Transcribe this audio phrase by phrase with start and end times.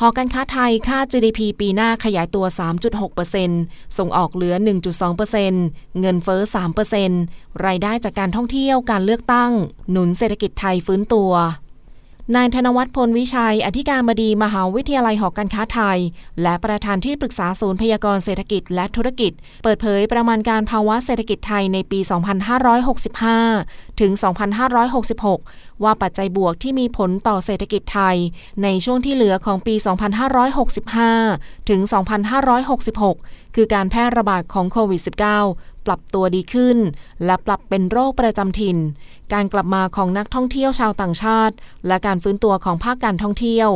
[0.00, 2.46] หอการค้าไทยค่า GDP ปีหน้าขยายตัว
[3.20, 4.54] 3.6%ส่งออกเหลือ
[5.26, 6.40] 1.2%เงินเฟ้อ
[7.02, 9.52] 3%รายได้จากการท่องเที่ยวการเลือกตั้ง
[9.90, 11.32] หนุนเศรษฐกิจไทยฟื้นตัว
[12.36, 15.98] นายธนวัฒน์พลวิชัย อธิการบดีมหาวิทยาลัยหอการค้าไทย
[16.42, 22.00] และประธานที่ปรึกษาศูนย์พยากรณ์เศรษฐกิจและธุรกิจ เปิดเผยประมาณการภาวะเศรษฐกิจไทยในปี
[23.38, 24.12] 2565 ถึง
[24.96, 28.16] 2566 ว่าปัจจัยบวกที่มีผลต่อเศรษฐกิจไทย
[28.62, 29.74] ในช่วงที่เหลือของปี
[30.96, 31.80] 2565 ถึง
[32.68, 36.78] 2566 คือการแพร่ระบาดของโควิด -19 ปรับตัวดีขึ้น
[37.24, 38.78] และปรับเป็นโรคประจำถิ่น
[39.32, 41.54] การกลับมาของนักท่องเที่ยวชาวต่างชาติ
[41.86, 43.68] และการฟื้นตัวของภาคการท่องเที่ยว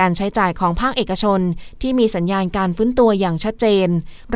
[0.00, 1.40] การใช้จ่ายของภาคเอกชน
[1.82, 3.88] ที่มีสัญญาณการฟื้นตัวอย่างชัดเจน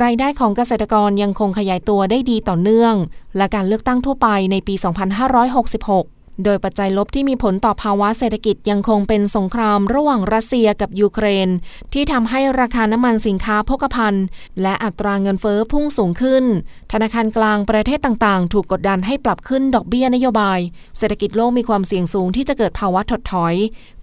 [0.03, 2.95] รายได้ของเกษตรกรยังคงขยายตัวได้ดีต่อเนื่อง
[3.37, 11.49] และการเลือกตั้งทั่วไปในปี 2,5 2566 โดยปัจจัยลบที่มีผลต่อภาวะเศรษฐกิจยังคงเป็นสงครามระหว่างรัสเซียกับยูเครน
[11.93, 14.25] ที่ทำให้ราคาน้ำมันสินค้าโภคภัณฑ์
[14.63, 16.45] และอัตราเงินเฟอ้อพุ่งสูงขึ้น
[16.93, 20.59] ธนาคารกลางประเทศต่างๆ ถูกกดดันให้ปรับขึ้นดอกเบี้ยนโยบาย
[20.99, 23.55] เศรษฐกิจโลกมีความเสี่ยงสูงที่จะเกิดภาวะถดถอย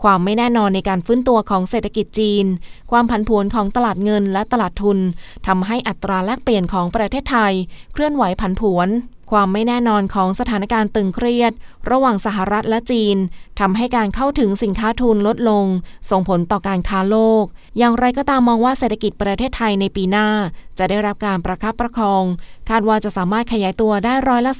[0.03, 2.45] ความไม่แน่นอนในการฟื้นตัวของเศรษฐกิจจีน
[2.91, 4.97] ความผันผวนของตลาดเงินและตลาดทุน
[5.47, 7.53] ทำให้อัตราแลกเปลี่ยนของประเทศไทย
[7.94, 8.89] เคลื่อนไหวผันผวน
[9.31, 11.52] ความไม่แน่นอนของสถานการณ์ตึงเครียด
[11.89, 13.17] ระหว่างสหรัฐและจีน
[13.59, 15.66] ทำให้การเข้าถึงสินค้าทุนลดลง
[16.09, 17.44] ส่งผลต่อการค้าโลก
[17.77, 20.27] อย่างไรก็ตามมองว่าเศรษฐกิจประเทศไทยในปีหน้า
[20.77, 22.23] จะได้รับการประคับประคอง
[22.70, 24.53] คาดว่าจะสามารถขยายตัวได้ร้อยละ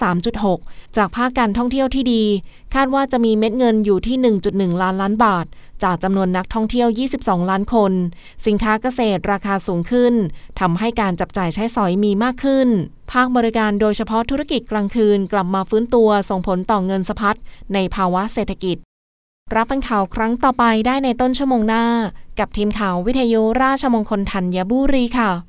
[0.46, 2.24] 3.6 จากภาคการท่องเที่ยวที่ดี
[2.76, 4.16] คาดว่าจะมีเม็ดเงินอยู่ที่
[4.50, 5.46] 1.1 ล้านล้านบาท
[5.84, 6.88] จากจำนวนนักท่องเที่ยว
[7.20, 7.92] 22 ล้านคน
[8.46, 10.14] สินค้าเกษตรราคาสูงขึ้น
[10.60, 12.68] ทำให้การจับจ่ายใช้สอยมีมากขึ้น
[13.12, 17.38] ภาคบริการโดยเฉพาะธุรกิจกลางคืนกลับมาฟื้นตัวส่งผลต่อเงินสะพัด
[17.74, 18.78] ในภาวะเศรษฐกิจ
[19.56, 21.84] รับฟังข่าวครั้งต่อไปได้ในต้นชั่วโมงหน้า
[22.40, 25.49] กับทีมข่าววิทยุราชมงคลธัญบุรีค่ะ